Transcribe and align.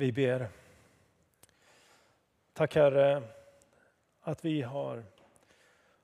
Vi 0.00 0.12
ber. 0.12 0.48
Tack 2.52 2.74
Herre 2.74 3.22
att 4.20 4.44
vi 4.44 4.62
har 4.62 5.04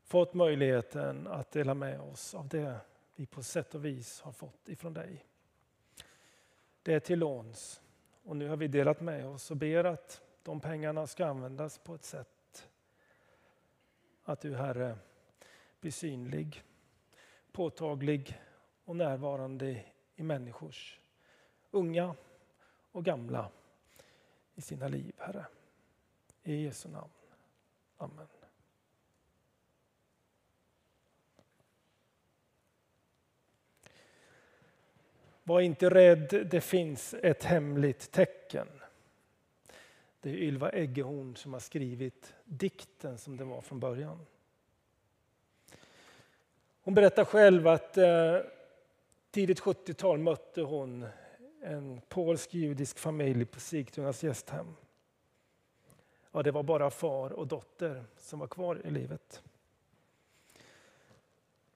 fått 0.02 0.34
möjligheten 0.34 1.26
att 1.26 1.50
dela 1.50 1.74
med 1.74 2.00
oss 2.00 2.34
av 2.34 2.48
det 2.48 2.76
vi 3.14 3.26
på 3.26 3.42
sätt 3.42 3.74
och 3.74 3.84
vis 3.84 4.20
har 4.20 4.32
fått 4.32 4.68
ifrån 4.68 4.94
dig. 4.94 5.24
Det 6.82 6.94
är 6.94 7.00
till 7.00 7.18
låns 7.18 7.82
och 8.24 8.36
nu 8.36 8.48
har 8.48 8.56
vi 8.56 8.68
delat 8.68 9.00
med 9.00 9.26
oss 9.26 9.50
och 9.50 9.56
ber 9.56 9.84
att 9.84 10.22
de 10.42 10.60
pengarna 10.60 11.06
ska 11.06 11.26
användas 11.26 11.78
på 11.78 11.94
ett 11.94 12.04
sätt 12.04 12.68
att 14.24 14.40
du 14.40 14.56
Herre 14.56 14.96
blir 15.80 15.92
synlig, 15.92 16.62
påtaglig 17.52 18.40
och 18.84 18.96
närvarande 18.96 19.84
i 20.14 20.22
människors, 20.22 21.00
unga 21.70 22.14
och 22.92 23.04
gamla, 23.04 23.50
i 24.54 24.60
sina 24.60 24.88
liv, 24.88 25.12
Herre. 25.18 25.46
I 26.42 26.62
Jesu 26.62 26.88
namn. 26.88 27.10
Amen. 27.96 28.26
Var 35.42 35.60
inte 35.60 35.90
rädd, 35.90 36.48
det 36.50 36.60
finns 36.60 37.14
ett 37.14 37.44
hemligt 37.44 38.10
tecken. 38.10 38.68
Det 40.20 40.30
är 40.30 40.34
Ylva 40.34 40.70
Eggehorn 40.70 41.36
som 41.36 41.52
har 41.52 41.60
skrivit 41.60 42.34
dikten 42.44 43.18
som 43.18 43.36
den 43.36 43.48
var 43.48 43.60
från 43.60 43.80
början. 43.80 44.26
Hon 46.82 46.94
berättar 46.94 47.24
själv 47.24 47.68
att 47.68 47.96
eh, 47.96 48.38
tidigt 49.30 49.60
70-tal 49.60 50.18
mötte 50.18 50.62
hon 50.62 51.06
en 51.64 52.00
polsk 52.08 52.54
judisk 52.54 52.98
familj 52.98 53.44
på 53.44 53.60
Sigtunas 53.60 54.22
gästhem. 54.22 54.76
Ja, 56.32 56.42
det 56.42 56.50
var 56.50 56.62
bara 56.62 56.90
far 56.90 57.32
och 57.32 57.46
dotter 57.46 58.04
som 58.16 58.38
var 58.38 58.46
kvar 58.46 58.86
i 58.86 58.90
livet. 58.90 59.42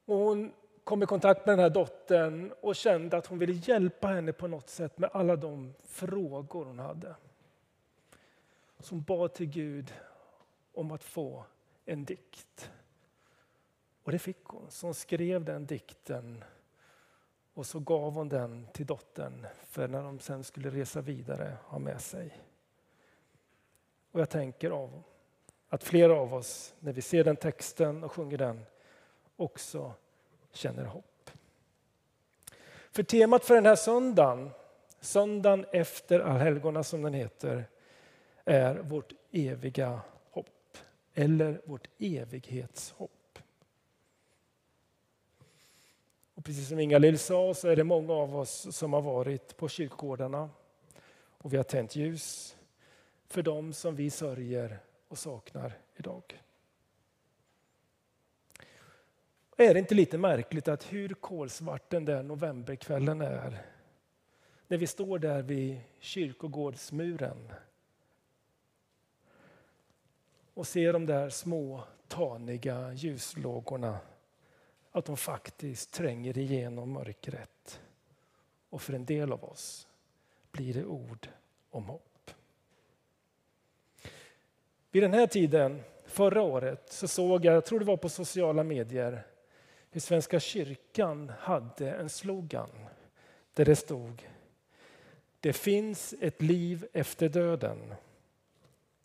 Och 0.05 0.17
hon 0.17 0.53
kom 0.85 1.03
i 1.03 1.07
kontakt 1.07 1.47
med 1.47 1.53
den 1.53 1.63
här 1.63 1.71
dottern 1.71 2.53
och 2.61 2.77
kände 2.77 3.17
att 3.17 3.27
hon 3.27 3.39
ville 3.39 3.53
hjälpa 3.53 4.09
henne 4.09 4.33
på 4.33 4.49
något 4.49 4.69
sätt 4.69 4.99
med 4.99 5.11
alla 5.13 5.37
de 5.37 5.75
frågor 5.85 6.65
hon 6.65 6.79
hade. 6.79 7.17
Så 8.79 8.95
hon 8.95 9.03
bad 9.03 9.35
till 9.35 9.47
Gud 9.47 9.95
om 10.73 10.93
att 10.93 11.05
få 11.05 11.45
en 11.85 12.05
dikt. 12.05 12.71
Och 14.03 14.13
det 14.13 14.19
fick 14.19 14.45
hon. 14.45 14.71
Så 14.71 14.87
hon 14.87 14.95
skrev 14.95 15.45
den 15.45 15.67
dikten 15.67 16.45
och 17.59 17.67
så 17.67 17.81
gav 17.81 18.15
hon 18.15 18.29
den 18.29 18.67
till 18.73 18.87
dottern 18.87 19.47
för 19.69 19.89
när 19.89 20.03
de 20.03 20.19
sen 20.19 20.45
skulle 20.45 20.71
resa 20.71 21.01
vidare 21.01 21.57
ha 21.65 21.79
med 21.79 22.01
sig. 22.01 22.41
Och 24.13 24.21
jag 24.21 24.31
tänker 24.31 24.71
av 24.71 25.03
att 25.69 25.85
flera 25.85 26.15
av 26.15 26.35
oss, 26.35 26.75
när 26.79 26.93
vi 26.93 27.03
ser 27.03 27.25
den 27.25 27.37
texten 27.37 28.05
och 28.05 28.13
sjunger 28.13 28.39
den, 28.39 28.67
också 29.37 29.93
känner 30.53 30.85
hopp. 30.85 31.31
För 32.91 33.03
temat 33.03 33.45
för 33.45 33.55
den 33.55 33.67
här 33.67 33.77
söndagen, 33.77 34.51
söndagen 35.01 35.67
efter 35.73 36.21
allhelgona 36.21 36.83
som 36.83 37.03
den 37.03 37.15
heter, 37.15 37.65
är 38.45 38.75
vårt 38.75 39.13
eviga 39.31 40.01
hopp. 40.31 40.77
Eller 41.15 41.61
vårt 41.65 41.89
evighetshopp. 41.99 43.18
Och 46.39 46.45
precis 46.45 46.69
som 46.69 46.81
Inga-Lill 46.81 47.19
sa 47.19 47.55
så 47.55 47.69
är 47.69 47.77
det 47.77 47.85
många 47.85 48.13
av 48.13 48.37
oss 48.37 48.77
som 48.77 48.93
har 48.93 49.03
varit 49.03 49.57
på 49.57 49.69
kyrkogårdarna 49.69 50.51
och 51.29 51.53
vi 51.53 51.57
har 51.57 51.65
tänt 51.65 51.97
ljus 51.97 52.57
för 53.29 53.43
dem 53.43 53.73
som 53.73 53.97
vi 53.97 54.11
sörjer 54.11 54.79
och 55.09 55.19
saknar 55.19 55.79
idag. 55.97 56.43
Är 59.57 59.75
det 59.75 59.81
inte 59.81 59.95
lite 59.95 60.19
märkligt 60.19 60.69
att 60.69 60.93
hur 60.93 61.09
kolsvart 61.09 61.91
den 61.91 62.05
där 62.05 62.23
novemberkvällen 62.23 63.21
är 63.21 63.67
när 64.69 64.79
vi 64.79 64.87
står 64.87 65.19
där 65.19 65.43
vid 65.43 65.81
kyrkogårdsmuren 65.99 67.53
och 70.55 70.67
ser 70.67 70.93
de 70.93 71.07
där 71.07 71.31
små 71.31 71.85
taniga 72.09 72.93
ljuslågorna 72.93 73.99
att 74.99 75.05
de 75.05 75.17
faktiskt 75.17 75.93
tränger 75.93 76.39
igenom 76.39 76.93
mörkret. 76.93 77.81
Och 78.71 78.83
för 78.83 78.93
en 78.93 79.05
del 79.05 79.33
av 79.33 79.45
oss 79.45 79.89
blir 80.51 80.75
det 80.75 80.85
ord 80.85 81.29
om 81.71 81.85
hopp. 81.85 82.31
Vid 84.91 85.03
den 85.03 85.15
här 85.15 85.27
tiden 85.27 85.83
förra 86.07 86.43
året 86.43 86.93
så 86.93 87.09
såg 87.09 87.45
jag, 87.45 87.55
jag 87.55 87.65
tror 87.65 87.79
det 87.79 87.85
var 87.85 87.97
på 87.97 88.09
sociala 88.09 88.63
medier, 88.65 89.27
hur 89.91 90.01
Svenska 90.01 90.41
kyrkan 90.41 91.33
hade 91.39 91.93
en 91.93 92.09
slogan 92.09 92.71
där 93.55 93.65
det 93.65 93.77
stod 93.77 94.29
Det 95.41 95.53
finns 95.53 96.15
ett 96.21 96.43
liv 96.43 96.87
efter 96.93 97.29
döden 97.29 97.95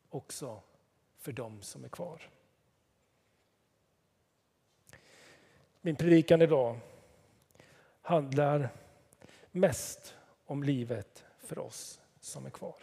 också 0.10 0.62
för 1.18 1.32
dem 1.32 1.62
som 1.62 1.84
är 1.84 1.90
kvar. 1.90 2.30
Min 5.86 5.96
predikan 5.96 6.42
idag 6.42 6.80
handlar 8.02 8.70
mest 9.52 10.16
om 10.46 10.64
livet 10.64 11.24
för 11.40 11.60
oss 11.60 12.00
som 12.20 12.46
är 12.46 12.50
kvar. 12.50 12.76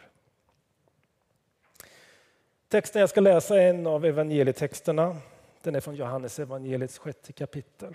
Texten 2.69 3.01
jag 3.01 3.11
ska 3.11 3.21
läsa 3.21 3.63
är 3.63 3.71
en 3.71 3.87
av 3.87 4.05
evangelietexterna. 4.05 5.17
Den 5.63 5.75
är 5.75 5.81
från 5.81 5.95
Johannes 5.95 6.39
evangeliets 6.39 6.99
sjätte 6.99 7.33
kapitel. 7.33 7.95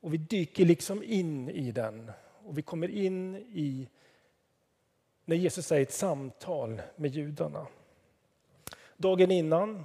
Och 0.00 0.14
vi 0.14 0.18
dyker 0.18 0.64
liksom 0.64 1.02
in 1.02 1.50
i 1.50 1.72
den 1.72 2.12
och 2.44 2.58
vi 2.58 2.62
kommer 2.62 2.88
in 2.88 3.36
i 3.36 3.88
när 5.24 5.36
Jesus 5.36 5.66
säger 5.66 5.82
ett 5.82 5.92
samtal 5.92 6.82
med 6.96 7.10
judarna. 7.10 7.66
Dagen 8.96 9.30
innan 9.30 9.84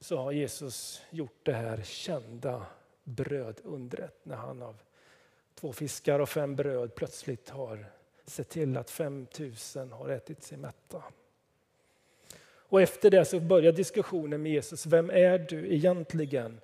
så 0.00 0.16
har 0.16 0.32
Jesus 0.32 1.02
gjort 1.10 1.40
det 1.42 1.52
här 1.52 1.82
kända 1.82 2.66
brödundret 3.04 4.20
när 4.22 4.36
han 4.36 4.62
av 4.62 4.82
två 5.54 5.72
fiskar 5.72 6.20
och 6.20 6.28
fem 6.28 6.56
bröd 6.56 6.94
plötsligt 6.94 7.48
har 7.48 7.86
sett 8.26 8.48
till 8.48 8.76
att 8.76 8.90
5000 8.90 9.92
har 9.92 10.08
ätit 10.08 10.42
sig 10.42 10.58
mätta. 10.58 11.02
Och 12.70 12.82
efter 12.82 13.10
det 13.10 13.24
så 13.24 13.40
börjar 13.40 13.72
diskussionen 13.72 14.42
med 14.42 14.52
Jesus. 14.52 14.86
Vem 14.86 15.10
är 15.10 15.38
du 15.38 15.74
egentligen? 15.74 16.60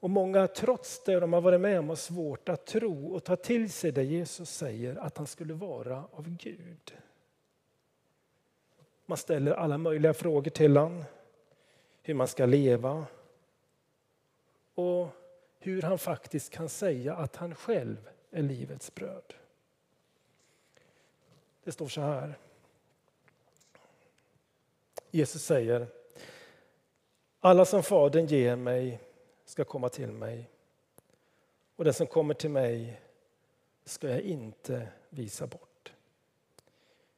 Och 0.00 0.10
många, 0.10 0.46
trots 0.46 1.04
det 1.04 1.20
de 1.20 1.32
har 1.32 1.40
varit 1.40 1.60
med 1.60 1.78
om, 1.78 1.88
har 1.88 1.96
svårt 1.96 2.48
att 2.48 2.66
tro 2.66 3.14
och 3.14 3.24
ta 3.24 3.36
till 3.36 3.72
sig 3.72 3.92
det 3.92 4.02
Jesus 4.02 4.50
säger 4.50 4.96
att 4.96 5.18
han 5.18 5.26
skulle 5.26 5.54
vara 5.54 6.04
av 6.12 6.28
Gud. 6.28 6.94
Man 9.06 9.18
ställer 9.18 9.52
alla 9.52 9.78
möjliga 9.78 10.14
frågor 10.14 10.50
till 10.50 10.76
honom 10.76 11.04
hur 12.06 12.14
man 12.14 12.28
ska 12.28 12.46
leva 12.46 13.06
och 14.74 15.08
hur 15.58 15.82
han 15.82 15.98
faktiskt 15.98 16.52
kan 16.52 16.68
säga 16.68 17.14
att 17.14 17.36
han 17.36 17.54
själv 17.54 18.08
är 18.30 18.42
livets 18.42 18.94
bröd. 18.94 19.34
Det 21.64 21.72
står 21.72 21.88
så 21.88 22.00
här. 22.00 22.38
Jesus 25.10 25.44
säger 25.44 25.86
alla 27.40 27.64
som 27.64 27.82
Fadern 27.82 28.26
ger 28.26 28.56
mig 28.56 29.00
ska 29.44 29.64
komma 29.64 29.88
till 29.88 30.12
mig 30.12 30.50
och 31.76 31.84
den 31.84 31.94
som 31.94 32.06
kommer 32.06 32.34
till 32.34 32.50
mig 32.50 33.00
ska 33.84 34.08
jag 34.08 34.20
inte 34.20 34.88
visa 35.08 35.46
bort. 35.46 35.92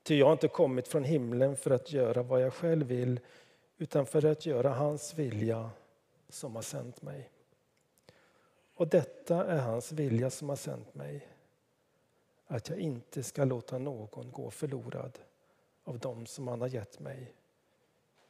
Ty 0.02 0.18
jag 0.18 0.26
har 0.26 0.32
inte 0.32 0.48
kommit 0.48 0.88
från 0.88 1.04
himlen 1.04 1.56
för 1.56 1.70
att 1.70 1.92
göra 1.92 2.22
vad 2.22 2.42
jag 2.42 2.54
själv 2.54 2.86
vill 2.86 3.20
utan 3.78 4.06
för 4.06 4.24
att 4.24 4.46
göra 4.46 4.68
hans 4.68 5.14
vilja 5.14 5.70
som 6.28 6.54
har 6.54 6.62
sänt 6.62 7.02
mig. 7.02 7.30
Och 8.74 8.88
detta 8.88 9.46
är 9.46 9.58
hans 9.58 9.92
vilja 9.92 10.30
som 10.30 10.48
har 10.48 10.56
sänt 10.56 10.94
mig, 10.94 11.28
att 12.46 12.68
jag 12.68 12.78
inte 12.78 13.22
ska 13.22 13.44
låta 13.44 13.78
någon 13.78 14.32
gå 14.32 14.50
förlorad 14.50 15.18
av 15.84 15.98
dem 15.98 16.26
som 16.26 16.48
han 16.48 16.60
har 16.60 16.68
gett 16.68 17.00
mig, 17.00 17.34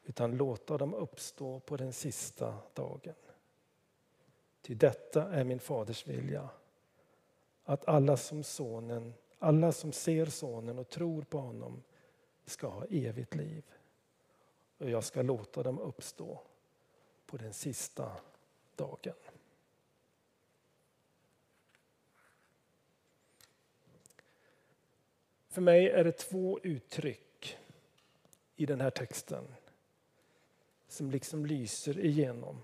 utan 0.04 0.36
låta 0.36 0.78
dem 0.78 0.94
uppstå 0.94 1.60
på 1.60 1.76
den 1.76 1.92
sista 1.92 2.54
dagen. 2.74 3.14
Ty 4.62 4.74
detta 4.74 5.32
är 5.32 5.44
min 5.44 5.60
faders 5.60 6.06
vilja, 6.06 6.48
att 7.64 7.88
alla 7.88 8.16
som, 8.16 8.44
sonen, 8.44 9.14
alla 9.38 9.72
som 9.72 9.92
ser 9.92 10.26
sonen 10.26 10.78
och 10.78 10.88
tror 10.88 11.22
på 11.22 11.38
honom 11.38 11.82
ska 12.44 12.68
ha 12.68 12.84
evigt 12.84 13.34
liv 13.34 13.64
och 14.78 14.90
jag 14.90 15.04
ska 15.04 15.22
låta 15.22 15.62
dem 15.62 15.78
uppstå 15.78 16.40
på 17.26 17.36
den 17.36 17.52
sista 17.54 18.12
dagen. 18.76 19.14
För 25.48 25.60
mig 25.60 25.88
är 25.88 26.04
det 26.04 26.12
två 26.12 26.60
uttryck 26.62 27.58
i 28.56 28.66
den 28.66 28.80
här 28.80 28.90
texten 28.90 29.44
som 30.88 31.10
liksom 31.10 31.46
lyser 31.46 31.98
igenom. 32.04 32.62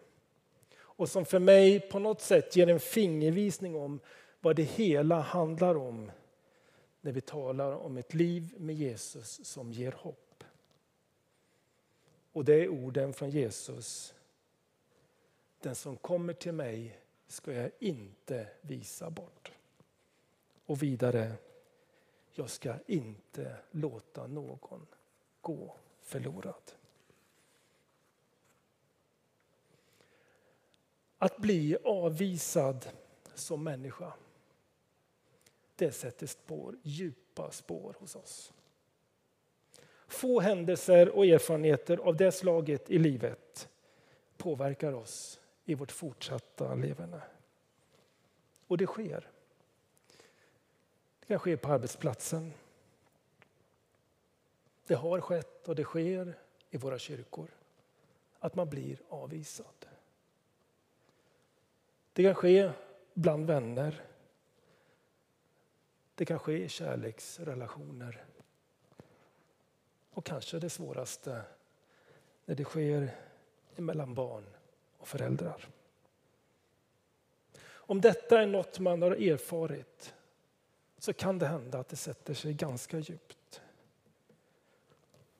Och 0.76 1.08
som 1.08 1.24
för 1.24 1.38
mig 1.38 1.80
på 1.80 1.98
något 1.98 2.20
sätt 2.20 2.56
ger 2.56 2.68
en 2.68 2.80
fingervisning 2.80 3.76
om 3.76 4.00
vad 4.40 4.56
det 4.56 4.62
hela 4.62 5.20
handlar 5.20 5.74
om 5.74 6.10
när 7.00 7.12
vi 7.12 7.20
talar 7.20 7.72
om 7.72 7.96
ett 7.96 8.14
liv 8.14 8.54
med 8.56 8.74
Jesus 8.76 9.44
som 9.44 9.72
ger 9.72 9.92
hopp. 9.92 10.23
Och 12.34 12.44
det 12.44 12.54
är 12.54 12.68
orden 12.68 13.12
från 13.12 13.30
Jesus. 13.30 14.14
Den 15.60 15.74
som 15.74 15.96
kommer 15.96 16.32
till 16.32 16.52
mig 16.52 16.98
ska 17.26 17.52
jag 17.52 17.70
inte 17.78 18.48
visa 18.60 19.10
bort. 19.10 19.52
Och 20.66 20.82
vidare, 20.82 21.32
jag 22.32 22.50
ska 22.50 22.74
inte 22.86 23.56
låta 23.70 24.26
någon 24.26 24.86
gå 25.40 25.76
förlorad. 26.02 26.72
Att 31.18 31.36
bli 31.36 31.76
avvisad 31.84 32.88
som 33.34 33.64
människa, 33.64 34.12
det 35.76 35.92
sätter 35.92 36.26
spår, 36.26 36.76
djupa 36.82 37.50
spår 37.50 37.96
hos 37.98 38.16
oss. 38.16 38.52
Få 40.14 40.40
händelser 40.40 41.08
och 41.08 41.26
erfarenheter 41.26 41.96
av 41.96 42.16
det 42.16 42.32
slaget 42.32 42.90
i 42.90 42.98
livet 42.98 43.68
påverkar 44.36 44.92
oss 44.92 45.40
i 45.64 45.74
vårt 45.74 45.92
fortsatta 45.92 46.74
levande. 46.74 47.22
Och 48.66 48.78
det 48.78 48.86
sker. 48.86 49.30
Det 51.20 51.26
kan 51.26 51.38
ske 51.38 51.56
på 51.56 51.72
arbetsplatsen. 51.72 52.52
Det 54.86 54.94
har 54.94 55.20
skett 55.20 55.68
och 55.68 55.74
det 55.74 55.84
sker 55.84 56.38
i 56.70 56.76
våra 56.76 56.98
kyrkor. 56.98 57.48
Att 58.38 58.54
man 58.54 58.70
blir 58.70 59.02
avvisad. 59.08 59.86
Det 62.12 62.22
kan 62.22 62.34
ske 62.34 62.70
bland 63.14 63.46
vänner. 63.46 64.04
Det 66.14 66.24
kan 66.24 66.38
ske 66.38 66.64
i 66.64 66.68
kärleksrelationer. 66.68 68.24
Och 70.14 70.24
kanske 70.24 70.58
det 70.58 70.70
svåraste, 70.70 71.42
när 72.44 72.54
det 72.54 72.64
sker 72.64 73.16
mellan 73.76 74.14
barn 74.14 74.44
och 74.98 75.08
föräldrar. 75.08 75.68
Om 77.66 78.00
detta 78.00 78.40
är 78.40 78.46
något 78.46 78.78
man 78.78 79.02
har 79.02 79.10
erfarit 79.10 80.14
så 80.98 81.12
kan 81.12 81.38
det 81.38 81.46
hända 81.46 81.78
att 81.78 81.88
det 81.88 81.96
sätter 81.96 82.34
sig 82.34 82.54
ganska 82.54 82.98
djupt. 82.98 83.62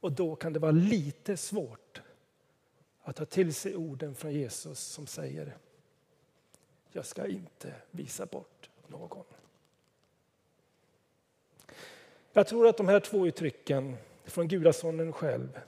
Och 0.00 0.12
då 0.12 0.36
kan 0.36 0.52
det 0.52 0.58
vara 0.58 0.72
lite 0.72 1.36
svårt 1.36 2.02
att 3.02 3.16
ta 3.16 3.24
till 3.24 3.54
sig 3.54 3.76
orden 3.76 4.14
från 4.14 4.32
Jesus 4.32 4.78
som 4.78 5.06
säger 5.06 5.56
jag 6.96 7.06
ska 7.06 7.26
inte 7.26 7.74
visa 7.90 8.26
bort 8.26 8.70
någon. 8.86 9.24
Jag 12.32 12.46
tror 12.46 12.68
att 12.68 12.76
de 12.76 12.88
här 12.88 13.00
två 13.00 13.26
uttrycken 13.26 13.96
från 14.24 14.48
gudasonen 14.48 15.12
själv, 15.12 15.60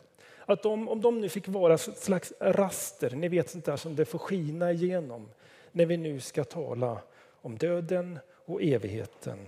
att 0.44 0.62
de, 0.62 0.88
om 0.88 1.00
de 1.00 1.20
nu 1.20 1.28
fick 1.28 1.48
vara 1.48 1.74
ett 1.74 1.98
slags 1.98 2.32
raster, 2.40 3.10
ni 3.10 3.28
vet 3.28 3.50
sånt 3.50 3.64
där 3.64 3.76
som 3.76 3.96
det 3.96 4.04
får 4.04 4.18
skina 4.18 4.72
igenom 4.72 5.28
när 5.72 5.86
vi 5.86 5.96
nu 5.96 6.20
ska 6.20 6.44
tala 6.44 7.02
om 7.30 7.58
döden 7.58 8.18
och 8.32 8.62
evigheten 8.62 9.38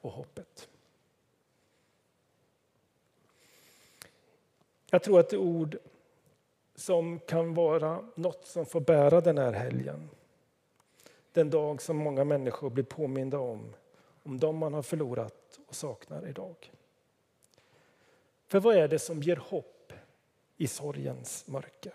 och 0.00 0.10
hoppet. 0.10 0.68
Jag 4.90 5.02
tror 5.02 5.20
att 5.20 5.28
det 5.28 5.36
är 5.36 5.40
ord 5.40 5.78
som 6.74 7.18
kan 7.18 7.54
vara 7.54 8.04
något 8.14 8.46
som 8.46 8.66
får 8.66 8.80
bära 8.80 9.20
den 9.20 9.38
här 9.38 9.52
helgen. 9.52 10.08
Den 11.32 11.50
dag 11.50 11.82
som 11.82 11.96
många 11.96 12.24
människor 12.24 12.70
blir 12.70 12.84
påminda 12.84 13.38
om, 13.38 13.74
om 14.22 14.38
de 14.38 14.56
man 14.56 14.74
har 14.74 14.82
förlorat 14.82 15.60
och 15.66 15.74
saknar 15.74 16.28
idag. 16.28 16.72
För 18.46 18.60
vad 18.60 18.76
är 18.76 18.88
det 18.88 18.98
som 18.98 19.22
ger 19.22 19.36
hopp 19.36 19.92
i 20.56 20.66
sorgens 20.66 21.46
mörker? 21.46 21.94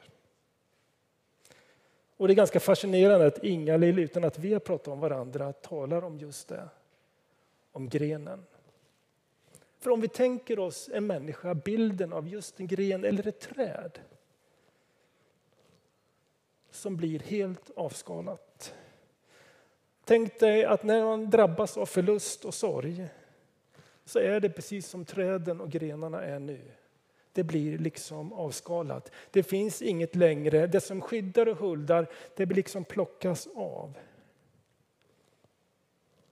Och 2.18 2.28
Det 2.28 2.34
är 2.34 2.36
ganska 2.36 2.60
fascinerande 2.60 3.26
att 3.26 3.44
Inga-Lill, 3.44 4.00
utan 4.00 4.24
att 4.24 4.40
vi 4.40 4.54
har 4.54 4.60
pratat 4.60 4.88
om 4.88 5.00
varandra, 5.00 5.54
talar 5.54 6.04
om 6.04 6.18
just 6.18 6.48
det. 6.48 6.70
Om 7.72 7.90
grenen. 7.90 8.46
För 9.80 9.92
om 9.92 10.02
vi 10.02 10.08
tänker 10.08 10.60
oss 10.60 10.90
en 10.94 11.08
människa, 11.08 11.54
bilden 11.54 12.14
av 12.14 12.28
just 12.28 12.60
en 12.60 12.68
gren 12.68 13.06
eller 13.06 13.28
ett 13.28 13.40
träd 13.40 14.00
som 16.72 16.98
blir 16.98 17.20
helt 17.20 17.72
avskalat. 17.76 18.74
Tänk 20.04 20.40
dig 20.40 20.66
att 20.66 20.84
när 20.84 21.04
man 21.04 21.30
drabbas 21.30 21.78
av 21.78 21.86
förlust 21.86 22.46
och 22.46 22.54
sorg 22.54 23.08
så 24.12 24.20
är 24.20 24.40
det 24.40 24.50
precis 24.50 24.88
som 24.88 25.06
träden 25.06 25.62
och 25.62 25.70
grenarna 25.70 26.22
är 26.22 26.40
nu. 26.40 26.72
Det 27.34 27.44
blir 27.44 27.78
liksom 27.78 28.34
avskalat. 28.34 29.12
Det 29.32 29.44
finns 29.44 29.82
inget 29.82 30.16
längre. 30.16 30.68
Det 30.68 30.82
som 30.82 31.02
skyddar 31.02 31.48
och 31.48 31.58
huldar, 31.58 32.08
det 32.36 32.46
blir 32.46 32.56
liksom 32.56 32.86
plockas 32.86 33.48
av. 33.56 33.98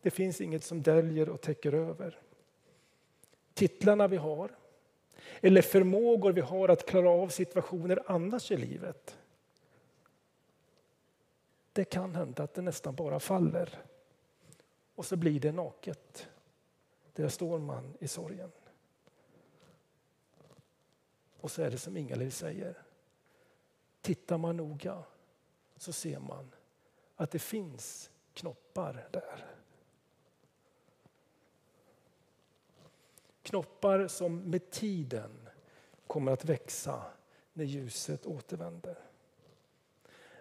Det 0.01 0.11
finns 0.11 0.41
inget 0.41 0.63
som 0.63 0.81
döljer 0.81 1.29
och 1.29 1.41
täcker 1.41 1.73
över. 1.73 2.19
Titlarna 3.53 4.07
vi 4.07 4.17
har, 4.17 4.55
eller 5.41 5.61
förmågor 5.61 6.31
vi 6.31 6.41
har 6.41 6.69
att 6.69 6.85
klara 6.85 7.09
av 7.09 7.27
situationer 7.27 8.03
annars 8.05 8.51
i 8.51 8.57
livet. 8.57 9.17
Det 11.73 11.85
kan 11.85 12.15
hända 12.15 12.43
att 12.43 12.53
det 12.53 12.61
nästan 12.61 12.95
bara 12.95 13.19
faller. 13.19 13.79
Och 14.95 15.05
så 15.05 15.15
blir 15.15 15.39
det 15.39 15.51
naket. 15.51 16.29
Där 17.19 17.29
står 17.29 17.59
man 17.59 17.93
i 17.99 18.07
sorgen. 18.07 18.51
Och 21.39 21.51
så 21.51 21.61
är 21.61 21.71
det 21.71 21.77
som 21.77 21.97
Ingalill 21.97 22.31
säger. 22.31 22.81
Tittar 24.01 24.37
man 24.37 24.57
noga 24.57 25.03
så 25.77 25.93
ser 25.93 26.19
man 26.19 26.51
att 27.15 27.31
det 27.31 27.39
finns 27.39 28.11
knoppar 28.33 29.07
där. 29.11 29.45
Knoppar 33.41 34.07
som 34.07 34.39
med 34.41 34.71
tiden 34.71 35.49
kommer 36.07 36.31
att 36.31 36.45
växa 36.45 37.03
när 37.53 37.65
ljuset 37.65 38.25
återvänder. 38.25 38.99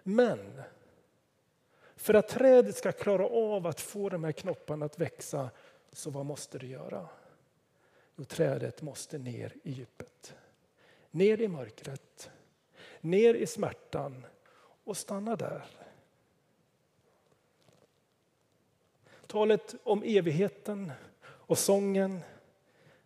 Men 0.03 0.61
för 1.95 2.13
att 2.13 2.27
trädet 2.27 2.75
ska 2.77 2.91
klara 2.91 3.27
av 3.27 3.67
att 3.67 3.81
få 3.81 4.09
de 4.09 4.23
här 4.23 4.31
knopparna 4.31 4.85
att 4.85 4.99
växa, 4.99 5.49
så 5.91 6.09
vad 6.09 6.25
måste 6.25 6.57
du 6.57 6.67
göra? 6.67 7.09
Jo, 8.15 8.25
trädet 8.25 8.81
måste 8.81 9.17
ner 9.17 9.53
i 9.63 9.71
djupet. 9.71 10.35
Ner 11.11 11.41
i 11.41 11.47
mörkret, 11.47 12.31
ner 13.01 13.33
i 13.33 13.47
smärtan 13.47 14.25
och 14.83 14.97
stanna 14.97 15.35
där. 15.35 15.65
Talet 19.27 19.75
om 19.83 20.03
evigheten 20.03 20.91
och 21.23 21.57
sången, 21.57 22.19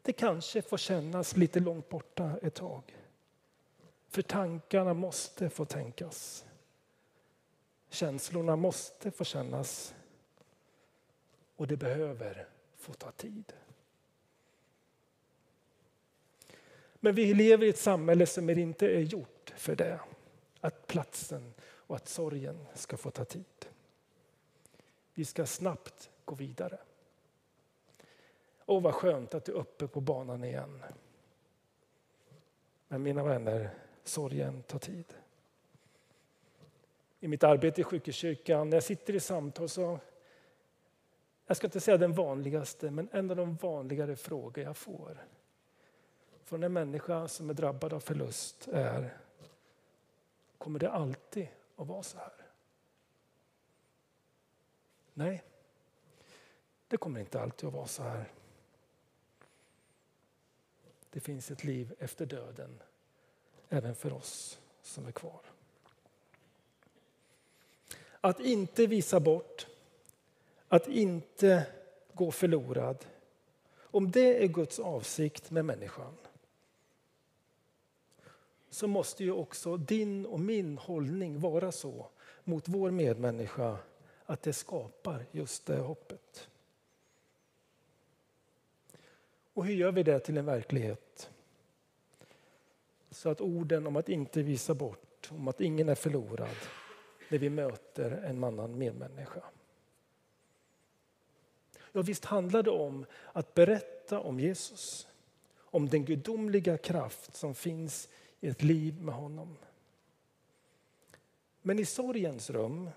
det 0.01 0.13
kanske 0.13 0.61
får 0.61 0.77
kännas 0.77 1.37
lite 1.37 1.59
långt 1.59 1.89
borta 1.89 2.31
ett 2.41 2.55
tag. 2.55 2.97
För 4.07 4.21
tankarna 4.21 4.93
måste 4.93 5.49
få 5.49 5.65
tänkas. 5.65 6.45
Känslorna 7.89 8.55
måste 8.55 9.11
få 9.11 9.23
kännas 9.23 9.95
och 11.55 11.67
det 11.67 11.77
behöver 11.77 12.47
får 12.83 12.93
ta 12.93 13.11
tid. 13.11 13.53
Men 16.95 17.15
vi 17.15 17.33
lever 17.33 17.65
i 17.65 17.69
ett 17.69 17.77
samhälle 17.77 18.25
som 18.25 18.49
inte 18.49 18.87
är 18.87 18.99
gjort 18.99 19.53
för 19.55 19.75
det. 19.75 19.99
Att 20.61 20.87
platsen 20.87 21.53
och 21.63 21.95
att 21.95 22.07
sorgen 22.07 22.65
ska 22.73 22.97
få 22.97 23.11
ta 23.11 23.25
tid. 23.25 23.65
Vi 25.13 25.25
ska 25.25 25.45
snabbt 25.45 26.09
gå 26.25 26.35
vidare. 26.35 26.77
Och 28.57 28.81
vad 28.81 28.93
skönt 28.93 29.33
att 29.33 29.45
du 29.45 29.51
är 29.51 29.57
uppe 29.57 29.87
på 29.87 30.01
banan 30.01 30.43
igen. 30.43 30.83
Men 32.87 33.03
mina 33.03 33.23
vänner, 33.23 33.69
sorgen 34.03 34.63
tar 34.63 34.79
tid 34.79 35.13
i 37.23 37.27
mitt 37.27 37.43
arbete 37.43 37.81
i 37.81 37.83
sjukhuskyrkan, 37.83 38.69
när 38.69 38.77
jag 38.77 38.83
sitter 38.83 39.15
i 39.15 39.19
samtal 39.19 39.69
så, 39.69 39.99
jag 41.45 41.57
ska 41.57 41.67
inte 41.67 41.79
säga 41.79 41.97
den 41.97 42.13
vanligaste, 42.13 42.91
men 42.91 43.09
en 43.11 43.29
av 43.29 43.35
de 43.35 43.55
vanligare 43.55 44.15
frågor 44.15 44.63
jag 44.63 44.77
får 44.77 45.25
från 46.43 46.63
en 46.63 46.73
människa 46.73 47.27
som 47.27 47.49
är 47.49 47.53
drabbad 47.53 47.93
av 47.93 47.99
förlust 47.99 48.67
är, 48.67 49.17
kommer 50.57 50.79
det 50.79 50.91
alltid 50.91 51.47
att 51.75 51.87
vara 51.87 52.03
så 52.03 52.17
här? 52.17 52.33
Nej, 55.13 55.43
det 56.87 56.97
kommer 56.97 57.19
inte 57.19 57.41
alltid 57.41 57.67
att 57.67 57.73
vara 57.73 57.87
så 57.87 58.03
här. 58.03 58.31
det 61.09 61.19
finns 61.19 61.51
ett 61.51 61.63
liv 61.63 61.95
efter 61.99 62.25
döden 62.25 62.79
även 63.69 63.95
för 63.95 64.13
oss 64.13 64.59
som 64.81 65.07
är 65.07 65.11
kvar. 65.11 65.41
Att 68.21 68.39
inte 68.39 68.87
visa 68.87 69.19
bort, 69.19 69.67
att 70.73 70.87
inte 70.87 71.65
gå 72.13 72.31
förlorad. 72.31 73.05
Om 73.75 74.11
det 74.11 74.43
är 74.43 74.47
Guds 74.47 74.79
avsikt 74.79 75.51
med 75.51 75.65
människan 75.65 76.17
så 78.69 78.87
måste 78.87 79.23
ju 79.23 79.31
också 79.31 79.77
din 79.77 80.25
och 80.25 80.39
min 80.39 80.77
hållning 80.77 81.39
vara 81.39 81.71
så 81.71 82.07
mot 82.43 82.67
vår 82.67 82.91
medmänniska 82.91 83.77
att 84.25 84.41
det 84.41 84.53
skapar 84.53 85.25
just 85.31 85.65
det 85.65 85.77
hoppet. 85.77 86.49
Och 89.53 89.65
hur 89.65 89.73
gör 89.73 89.91
vi 89.91 90.03
det 90.03 90.19
till 90.19 90.37
en 90.37 90.45
verklighet? 90.45 91.29
Så 93.11 93.29
att 93.29 93.41
orden 93.41 93.87
om 93.87 93.95
att 93.95 94.09
inte 94.09 94.41
visa 94.41 94.73
bort, 94.73 95.29
om 95.31 95.47
att 95.47 95.61
ingen 95.61 95.89
är 95.89 95.95
förlorad 95.95 96.57
när 97.29 97.37
vi 97.37 97.49
möter 97.49 98.11
en 98.11 98.43
annan 98.43 98.77
medmänniska. 98.77 99.43
Ja, 101.95 102.01
visst 102.01 102.25
handlar 102.25 102.63
det 102.63 102.71
om 102.71 103.05
att 103.33 103.53
berätta 103.53 104.19
om 104.19 104.39
Jesus, 104.39 105.07
om 105.57 105.89
den 105.89 106.05
gudomliga 106.05 106.77
kraft 106.77 107.35
som 107.35 107.55
finns 107.55 108.09
i 108.39 108.47
ett 108.47 108.63
liv 108.63 109.01
med 109.01 109.15
honom. 109.15 109.57
Men 111.61 111.79
i 111.79 111.85
sorgens 111.85 112.49
rum, 112.49 112.89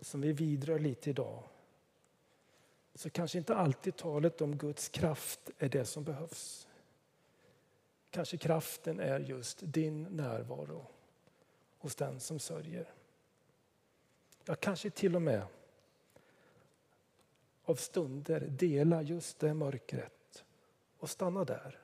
som 0.00 0.20
vi 0.20 0.32
vidrör 0.32 0.78
lite 0.78 1.10
idag, 1.10 1.42
så 2.94 3.10
kanske 3.10 3.38
inte 3.38 3.54
alltid 3.54 3.96
talet 3.96 4.40
om 4.40 4.56
Guds 4.56 4.88
kraft 4.88 5.50
är 5.58 5.68
det 5.68 5.84
som 5.84 6.04
behövs. 6.04 6.68
Kanske 8.10 8.36
kraften 8.36 9.00
är 9.00 9.20
just 9.20 9.58
din 9.62 10.02
närvaro 10.02 10.86
hos 11.78 11.94
den 11.94 12.20
som 12.20 12.38
sörjer. 12.38 12.92
Ja, 14.44 14.54
kanske 14.54 14.90
till 14.90 15.16
och 15.16 15.22
med 15.22 15.46
av 17.64 17.74
stunder 17.74 18.40
dela 18.40 19.02
just 19.02 19.38
det 19.38 19.54
mörkret 19.54 20.44
och 20.98 21.10
stanna 21.10 21.44
där 21.44 21.78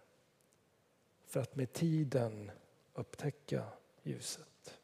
för 1.27 1.41
att 1.41 1.57
med 1.57 1.73
tiden 1.73 2.51
upptäcka 2.95 3.65
ljuset. 4.03 4.79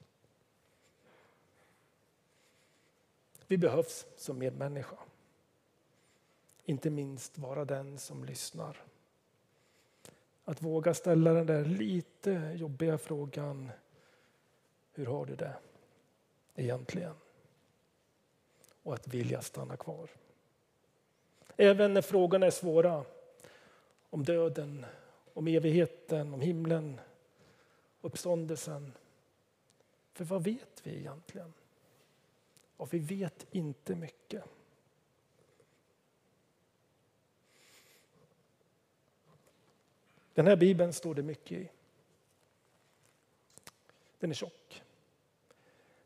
Vi 3.46 3.58
behövs 3.58 4.06
som 4.16 4.38
medmänniska. 4.38 4.96
Inte 6.64 6.90
minst 6.90 7.38
vara 7.38 7.64
den 7.64 7.98
som 7.98 8.24
lyssnar. 8.24 8.84
Att 10.44 10.62
våga 10.62 10.94
ställa 10.94 11.32
den 11.32 11.46
där 11.46 11.64
lite 11.64 12.56
jobbiga 12.56 12.98
frågan. 12.98 13.70
Hur 14.92 15.06
har 15.06 15.26
du 15.26 15.36
det 15.36 15.56
egentligen? 16.54 17.14
Och 18.82 18.94
att 18.94 19.08
vilja 19.08 19.42
stanna 19.42 19.76
kvar. 19.76 20.10
Även 21.56 21.94
när 21.94 22.02
frågorna 22.02 22.46
är 22.46 22.50
svåra. 22.50 23.04
Om 24.11 24.25
döden, 24.25 24.87
om 25.34 25.46
evigheten, 25.46 26.34
om 26.34 26.40
himlen, 26.40 27.00
uppståndelsen. 28.00 28.92
För 30.12 30.25
vad 30.25 30.44
vet 30.44 30.80
vi 30.82 30.96
egentligen? 30.96 31.52
Och 32.76 32.94
vi 32.94 32.99
vet 32.99 33.46
inte 33.50 33.94
mycket. 33.94 34.44
Den 40.34 40.46
här 40.46 40.56
bibeln 40.56 40.92
står 40.92 41.14
det 41.14 41.23
mycket 41.23 41.58
i. 41.58 41.70
Den 44.18 44.30
är 44.30 44.34
tjock. 44.34 44.82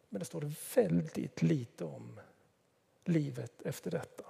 Men 0.09 0.19
det 0.19 0.25
står 0.25 0.53
väldigt 0.75 1.43
lite 1.43 1.85
om 1.85 2.21
livet 3.05 3.63
efter 3.63 3.91
detta. 3.91 4.25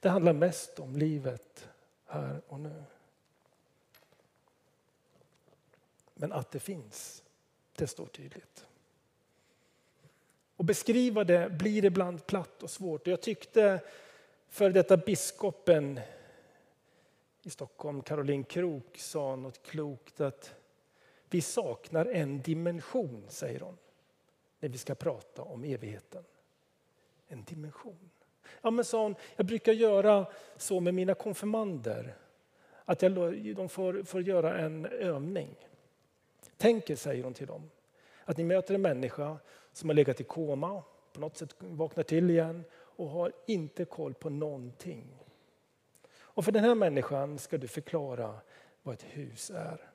Det 0.00 0.08
handlar 0.08 0.32
mest 0.32 0.78
om 0.78 0.96
livet 0.96 1.68
här 2.06 2.42
och 2.46 2.60
nu. 2.60 2.84
Men 6.14 6.32
att 6.32 6.50
det 6.50 6.60
finns, 6.60 7.22
det 7.72 7.86
står 7.86 8.06
tydligt. 8.06 8.66
Och 10.56 10.64
beskriva 10.64 11.24
det 11.24 11.50
blir 11.50 11.84
ibland 11.84 12.26
platt 12.26 12.62
och 12.62 12.70
svårt. 12.70 13.06
Jag 13.06 13.22
tyckte 13.22 13.80
för 14.48 14.70
detta 14.70 14.96
biskopen 14.96 16.00
i 17.42 17.50
Stockholm, 17.50 18.02
Caroline 18.02 18.44
Krook, 18.44 18.98
sa 18.98 19.36
något 19.36 19.62
klokt 19.62 20.20
att 20.20 20.54
vi 21.30 21.40
saknar 21.40 22.06
en 22.06 22.42
dimension, 22.42 23.24
säger 23.28 23.60
hon, 23.60 23.78
när 24.60 24.68
vi 24.68 24.78
ska 24.78 24.94
prata 24.94 25.42
om 25.42 25.64
evigheten. 25.64 26.24
En 27.26 27.44
dimension. 27.44 28.10
Ja, 28.62 28.70
men 28.70 28.84
sa 28.84 29.02
hon, 29.02 29.14
jag 29.36 29.46
brukar 29.46 29.72
göra 29.72 30.26
så 30.56 30.80
med 30.80 30.94
mina 30.94 31.14
konfirmander, 31.14 32.14
att 32.84 33.02
jag, 33.02 33.12
de 33.56 33.68
får, 33.68 34.02
får 34.02 34.22
göra 34.22 34.58
en 34.58 34.86
övning. 34.86 35.54
Tänk 36.56 36.90
er, 36.90 36.96
säger 36.96 37.24
hon 37.24 37.34
till 37.34 37.46
dem, 37.46 37.70
att 38.24 38.36
ni 38.36 38.44
möter 38.44 38.74
en 38.74 38.82
människa 38.82 39.36
som 39.72 39.88
har 39.88 39.94
legat 39.94 40.20
i 40.20 40.24
koma, 40.24 40.82
på 41.12 41.20
något 41.20 41.36
sätt 41.36 41.54
vaknar 41.58 42.04
till 42.04 42.30
igen 42.30 42.64
och 42.74 43.08
har 43.08 43.32
inte 43.46 43.84
koll 43.84 44.14
på 44.14 44.30
någonting. 44.30 45.24
Och 46.18 46.44
för 46.44 46.52
den 46.52 46.64
här 46.64 46.74
människan 46.74 47.38
ska 47.38 47.58
du 47.58 47.68
förklara 47.68 48.40
vad 48.82 48.94
ett 48.94 49.02
hus 49.02 49.50
är. 49.50 49.90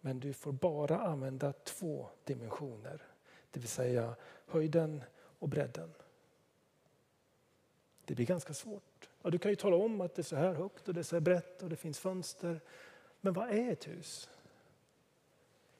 Men 0.00 0.20
du 0.20 0.32
får 0.32 0.52
bara 0.52 1.00
använda 1.00 1.52
två 1.52 2.08
dimensioner, 2.24 3.02
det 3.50 3.60
vill 3.60 3.68
säga 3.68 4.14
höjden 4.46 5.02
och 5.38 5.48
bredden. 5.48 5.94
Det 8.06 8.14
blir 8.14 8.26
ganska 8.26 8.54
svårt. 8.54 9.08
Ja, 9.22 9.30
du 9.30 9.38
kan 9.38 9.50
ju 9.50 9.56
tala 9.56 9.76
om 9.76 10.00
att 10.00 10.14
det 10.14 10.22
är 10.22 10.24
så 10.24 10.36
här 10.36 10.54
högt 10.54 10.88
och 10.88 10.94
det 10.94 11.00
är 11.00 11.04
så 11.04 11.16
här 11.16 11.20
brett 11.20 11.62
och 11.62 11.68
det 11.68 11.76
finns 11.76 11.98
fönster. 11.98 12.60
Men 13.20 13.32
vad 13.32 13.50
är 13.50 13.72
ett 13.72 13.88
hus? 13.88 14.28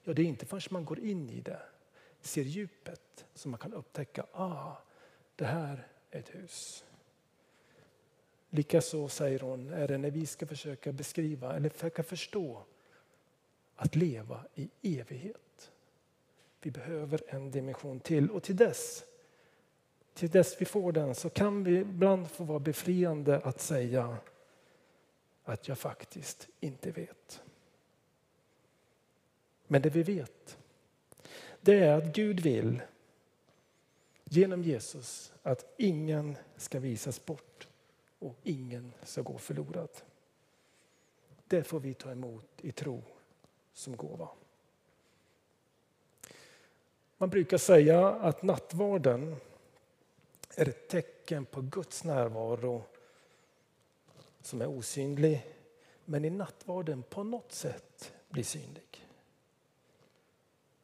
Ja, 0.05 0.13
det 0.13 0.23
är 0.23 0.27
inte 0.27 0.47
förrän 0.47 0.63
man 0.71 0.85
går 0.85 0.99
in 0.99 1.31
i 1.31 1.41
det, 1.41 1.63
ser 2.21 2.43
djupet, 2.43 3.25
som 3.35 3.51
man 3.51 3.59
kan 3.59 3.75
upptäcka, 3.75 4.27
ah, 4.33 4.77
det 5.37 5.45
här 5.45 5.89
är 6.11 6.19
ett 6.19 6.35
hus. 6.35 6.85
Likaså, 8.51 9.09
säger 9.09 9.41
hon, 9.41 9.73
är 9.73 9.89
det 9.89 9.99
när 9.99 10.11
vi 10.11 10.27
ska 10.27 10.47
försöka 10.47 10.93
beskriva 10.93 11.57
eller 11.57 11.69
försöka 11.69 12.03
förstå 12.03 12.63
att 13.77 13.97
leva 13.97 14.45
i 14.55 14.71
evighet. 14.83 15.71
Vi 16.61 16.71
behöver 16.71 17.23
en 17.29 17.51
dimension 17.51 18.01
till 18.01 18.31
och 18.31 18.43
till 18.43 18.57
dess, 18.57 19.05
till 20.17 20.31
dess 20.31 20.61
vi 20.61 20.65
får 20.65 20.93
den 20.93 21.15
så 21.15 21.31
kan 21.31 21.65
vi 21.65 21.77
ibland 21.77 22.31
få 22.31 22.45
vara 22.45 22.59
befriande 22.59 23.41
att 23.41 23.61
säga 23.61 24.17
att 25.45 25.69
jag 25.69 25.79
faktiskt 25.79 26.49
inte 26.61 26.91
vet. 26.91 27.43
Men 29.67 29.83
det 29.83 29.91
vi 29.91 30.03
vet, 30.03 30.59
det 31.61 31.79
är 31.79 31.97
att 31.97 32.15
Gud 32.15 32.41
vill 32.41 32.83
genom 34.25 34.63
Jesus 34.63 35.33
att 35.43 35.75
ingen 35.77 36.37
ska 36.57 36.81
visas 36.81 37.25
bort 37.25 37.69
och 38.19 38.37
ingen 38.43 38.93
ska 39.03 39.23
gå 39.23 39.39
förlorad. 39.39 39.91
Det 41.47 41.65
får 41.65 41.81
vi 41.81 41.95
ta 41.95 42.11
emot 42.11 42.51
i 42.61 42.73
tro 42.73 43.03
som 43.73 43.97
gåva. 43.97 44.29
Man 47.19 47.31
brukar 47.31 47.59
säga 47.59 48.09
att 48.09 48.43
nattvarden 48.43 49.37
är 50.57 50.69
ett 50.69 50.89
tecken 50.89 51.45
på 51.45 51.61
Guds 51.61 52.05
närvaro 52.05 52.85
som 54.43 54.61
är 54.61 54.67
osynlig, 54.67 55.47
men 56.05 56.25
i 56.25 56.31
nattvarden 56.31 57.03
på 57.03 57.23
något 57.23 57.53
sätt 57.53 58.13
blir 58.29 58.45
synlig. 58.45 59.07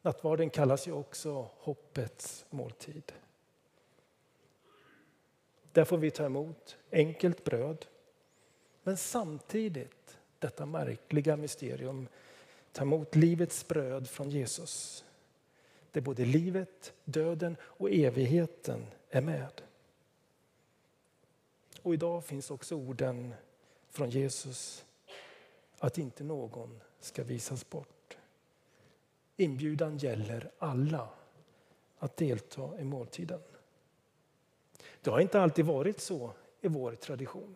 Nattvarden 0.01 0.49
kallas 0.49 0.87
ju 0.87 0.91
också 0.91 1.49
hoppets 1.57 2.45
måltid. 2.49 3.13
Där 5.71 5.85
får 5.85 5.97
vi 5.97 6.11
ta 6.11 6.25
emot 6.25 6.77
enkelt 6.91 7.43
bröd, 7.43 7.85
men 8.83 8.97
samtidigt 8.97 10.17
detta 10.39 10.65
märkliga 10.65 11.37
mysterium, 11.37 12.07
ta 12.71 12.81
emot 12.81 13.15
livets 13.15 13.67
bröd 13.67 14.09
från 14.09 14.29
Jesus. 14.29 15.05
Där 15.91 16.01
både 16.01 16.25
livet, 16.25 16.93
döden 17.03 17.55
och 17.61 17.91
evigheten 17.91 18.85
är 19.15 19.21
med. 19.21 19.61
Och 21.81 21.93
idag 21.93 22.25
finns 22.25 22.51
också 22.51 22.75
orden 22.75 23.33
från 23.89 24.09
Jesus 24.09 24.85
att 25.79 25.97
inte 25.97 26.23
någon 26.23 26.79
ska 26.99 27.23
visas 27.23 27.69
bort. 27.69 28.17
Inbjudan 29.37 29.97
gäller 29.97 30.51
alla 30.59 31.09
att 31.97 32.17
delta 32.17 32.79
i 32.79 32.83
måltiden. 32.83 33.41
Det 35.01 35.09
har 35.09 35.19
inte 35.19 35.41
alltid 35.41 35.65
varit 35.65 35.99
så 35.99 36.33
i 36.61 36.67
vår 36.67 36.95
tradition. 36.95 37.55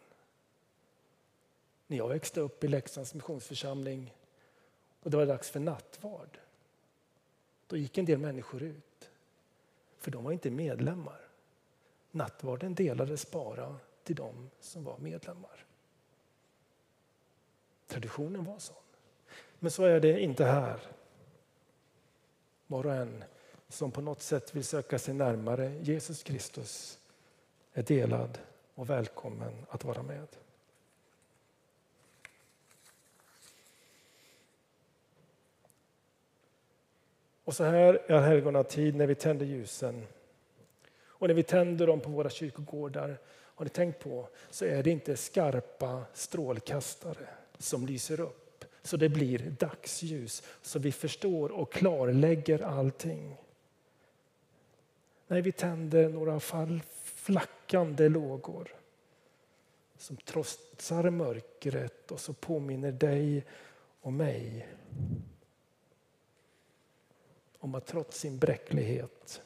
när 1.88 1.98
jag 1.98 2.08
växte 2.08 2.42
upp 2.42 2.64
i 2.64 2.68
Leksands 2.68 3.14
missionsförsamling 3.14 4.14
och 5.00 5.12
det 5.12 5.18
var 5.18 5.26
dags 5.26 5.50
för 5.50 5.60
nattvard. 5.60 6.40
Då 7.68 7.78
gick 7.78 7.98
en 7.98 8.06
del 8.06 8.18
människor 8.20 8.64
ut, 8.64 9.10
för 9.98 10.12
de 10.12 10.24
var 10.24 10.32
inte 10.32 10.52
medlemmar. 10.52 11.27
Nattvarden 12.18 12.76
delades 12.76 13.32
bara 13.32 13.76
till 14.04 14.16
dem 14.16 14.50
som 14.60 14.84
var 14.84 14.98
medlemmar. 14.98 15.66
Traditionen 17.88 18.44
var 18.44 18.60
sån. 18.60 18.76
Men 19.60 19.72
så 19.72 19.84
är 19.84 20.00
det 20.00 20.20
inte 20.20 20.46
här. 20.46 20.80
Var 22.68 22.86
och 22.86 22.94
en 22.94 23.24
som 23.70 23.92
på 23.92 24.02
något 24.02 24.22
sätt 24.22 24.56
vill 24.56 24.64
söka 24.64 25.00
sig 25.00 25.14
närmare 25.14 25.80
Jesus 25.82 26.24
Kristus 26.24 27.00
är 27.74 27.84
delad 27.84 28.40
och 28.76 28.90
välkommen 28.90 29.66
att 29.70 29.84
vara 29.84 30.04
med. 30.04 30.28
Och 37.44 37.56
så 37.56 37.64
här 37.64 38.12
är 38.12 38.20
helgonatid 38.20 38.96
när 38.96 39.08
vi 39.08 39.16
tänder 39.16 39.46
ljusen. 39.46 40.08
Och 41.20 41.28
när 41.28 41.36
vi 41.36 41.44
tänder 41.44 41.88
dem 41.88 42.00
på 42.00 42.10
våra 42.10 42.30
kyrkogårdar, 42.30 43.18
har 43.30 43.66
ni 43.66 43.70
tänkt 43.70 44.00
på, 44.00 44.28
så 44.50 44.66
är 44.66 44.84
det 44.84 44.92
inte 44.92 45.18
skarpa 45.18 46.04
strålkastare 46.14 47.28
som 47.58 47.86
lyser 47.86 48.20
upp 48.20 48.48
så 48.88 48.98
det 48.98 49.10
blir 49.10 49.40
dagsljus, 49.40 50.44
så 50.62 50.80
vi 50.80 50.92
förstår 50.92 51.52
och 51.52 51.72
klarlägger 51.72 52.62
allting. 52.62 53.38
Nej, 55.28 55.42
vi 55.42 55.52
tänder 55.52 56.10
några 56.10 56.40
fall 56.40 56.82
flackande 57.04 58.10
lågor 58.10 58.76
som 59.98 60.18
trotsar 60.18 61.10
mörkret 61.10 62.12
och 62.12 62.20
så 62.20 62.34
påminner 62.34 62.92
dig 62.92 63.46
och 64.02 64.14
mig 64.14 64.68
om 67.60 67.76
att 67.76 67.86
trots 67.86 68.20
sin 68.20 68.38
bräcklighet 68.38 69.42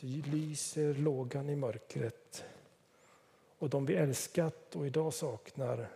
så 0.00 0.06
lyser 0.06 0.94
lågan 0.94 1.50
i 1.50 1.56
mörkret 1.56 2.44
och 3.58 3.70
de 3.70 3.86
vi 3.86 3.94
älskat 3.94 4.76
och 4.76 4.86
idag 4.86 5.14
saknar 5.14 5.88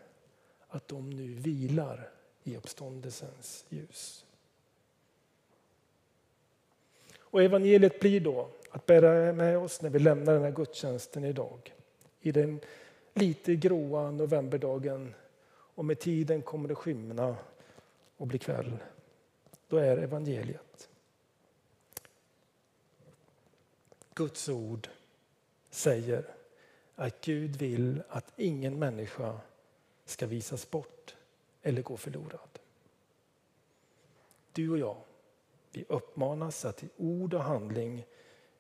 att 0.68 0.88
de 0.88 1.10
nu 1.10 1.34
vilar 1.34 2.10
i 2.42 2.56
uppståndelsens 2.56 3.64
ljus. 3.68 4.24
Och 7.18 7.42
evangeliet 7.42 8.00
blir 8.00 8.20
då 8.20 8.48
att 8.70 8.86
bära 8.86 9.32
med 9.32 9.58
oss 9.58 9.82
när 9.82 9.90
vi 9.90 9.98
lämnar 9.98 10.32
den 10.32 10.42
här 10.42 10.50
gudstjänsten 10.50 11.24
idag. 11.24 11.74
I 12.20 12.32
den 12.32 12.60
lite 13.14 13.56
gråa 13.56 14.10
novemberdagen 14.10 15.14
och 15.50 15.84
med 15.84 16.00
tiden 16.00 16.42
kommer 16.42 16.68
det 16.68 16.74
skymna 16.74 17.36
och 18.16 18.26
bli 18.26 18.38
kväll. 18.38 18.78
Då 19.68 19.76
är 19.76 19.96
evangeliet. 19.96 20.88
Guds 24.14 24.48
ord 24.48 24.88
säger 25.70 26.34
att 26.94 27.20
Gud 27.20 27.56
vill 27.56 28.02
att 28.08 28.32
ingen 28.36 28.78
människa 28.78 29.40
ska 30.04 30.26
visas 30.26 30.70
bort 30.70 31.16
eller 31.62 31.82
gå 31.82 31.96
förlorad. 31.96 32.58
Du 34.52 34.70
och 34.70 34.78
jag, 34.78 34.96
vi 35.70 35.84
uppmanas 35.88 36.64
att 36.64 36.82
i 36.82 36.88
ord 36.96 37.34
och 37.34 37.42
handling 37.42 38.04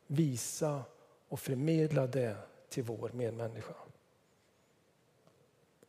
visa 0.06 0.84
och 1.28 1.40
förmedla 1.40 2.06
det 2.06 2.36
till 2.68 2.82
vår 2.82 3.10
medmänniska. 3.12 3.74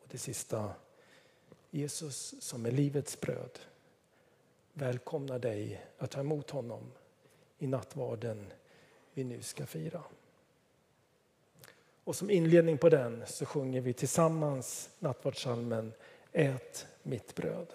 Och 0.02 0.08
det 0.08 0.18
sista, 0.18 0.74
Jesus 1.72 2.44
som 2.44 2.66
är 2.66 2.72
livets 2.72 3.20
bröd 3.20 3.60
välkomnar 4.74 5.40
dig 5.40 5.86
att 5.98 6.12
ta 6.12 6.20
emot 6.20 6.50
honom 6.50 6.92
i 7.58 7.68
nattvarden 7.68 8.54
vi 9.14 9.24
nu 9.24 9.42
ska 9.42 9.66
fira. 9.66 10.04
Och 12.04 12.16
som 12.16 12.30
inledning 12.30 12.78
på 12.78 12.90
den 12.90 13.24
så 13.28 13.46
sjunger 13.46 13.82
vi 13.82 13.94
tillsammans 13.94 14.90
nattvardssalmen 15.00 15.94
Ät 16.32 16.88
mitt 17.04 17.36
bröd. 17.36 17.68